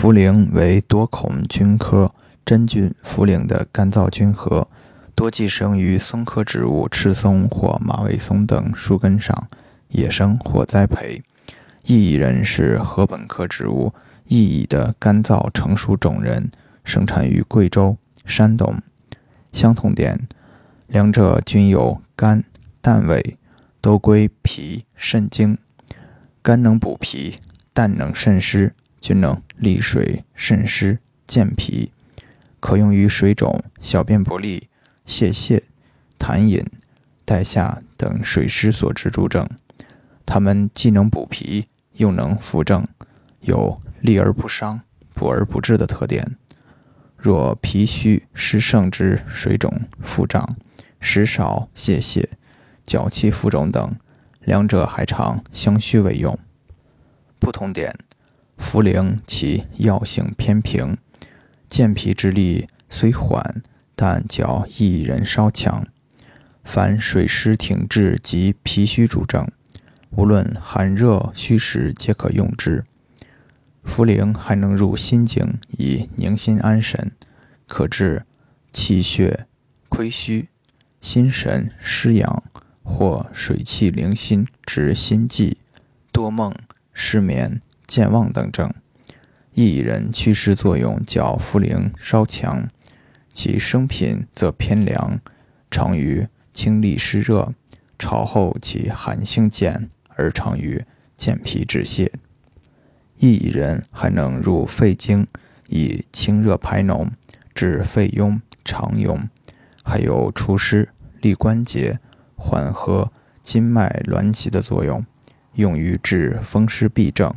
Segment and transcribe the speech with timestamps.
[0.00, 2.14] 茯苓为多孔菌科
[2.46, 4.68] 真菌茯苓的干燥菌核，
[5.16, 9.48] 多寄生于松科植物赤松或马尾松等树根上，
[9.88, 11.24] 野生或栽培。
[11.84, 13.92] 薏苡仁是禾本科植物
[14.28, 16.52] 薏苡的干燥成熟种仁，
[16.84, 18.80] 生产于贵州、山东。
[19.52, 20.28] 相同点，
[20.86, 22.44] 两者均有肝、
[22.80, 23.36] 胆味，
[23.80, 25.58] 都归脾、肾经。
[26.40, 27.34] 肝能补脾，
[27.72, 31.92] 胆能渗湿，均能利水渗湿、健脾，
[32.60, 34.68] 可用于水肿、小便不利、
[35.06, 35.62] 泄泻、
[36.18, 36.64] 痰饮、
[37.24, 39.48] 带下等水湿所致诸症。
[40.26, 42.86] 它们既能补脾，又能扶正，
[43.40, 44.80] 有利而不伤、
[45.14, 46.36] 补而不滞的特点。
[47.16, 50.56] 若脾虚湿盛之水肿、腹胀、
[51.00, 52.24] 食少泄泻、
[52.84, 53.96] 脚气浮肿等，
[54.40, 56.38] 两者还常相须为用。
[57.40, 57.92] 不同点：
[58.58, 60.98] 茯苓其药性偏平，
[61.68, 63.62] 健脾之力虽缓，
[63.94, 65.86] 但较薏仁稍强。
[66.64, 69.50] 凡水湿停滞及脾虚主症，
[70.10, 72.84] 无论寒热虚实，皆可用之。
[73.86, 77.12] 茯苓还能入心经，以宁心安神，
[77.66, 78.24] 可治
[78.70, 79.46] 气血
[79.88, 80.48] 亏虚、
[81.00, 82.42] 心神失养
[82.82, 85.56] 或水气凌心之心悸、
[86.12, 86.54] 多梦、
[86.92, 88.72] 失眠、健忘等症。
[89.54, 92.68] 薏仁祛湿作用较茯苓稍强，
[93.32, 95.18] 其生品则偏凉，
[95.68, 97.52] 常于清利湿热，
[97.98, 100.84] 炒后其寒性减，而常于
[101.16, 102.08] 健脾止泻。
[103.18, 105.26] 薏苡仁还能入肺经，
[105.68, 107.08] 以清热排脓，
[107.52, 109.28] 治肺痈、肠痈，
[109.82, 111.98] 还有除湿、利关节、
[112.36, 113.10] 缓和
[113.42, 115.04] 筋脉挛急的作用，
[115.54, 117.34] 用于治风湿痹症。